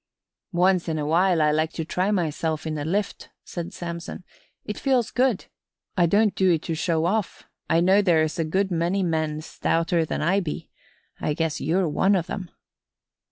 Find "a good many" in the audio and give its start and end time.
8.39-9.03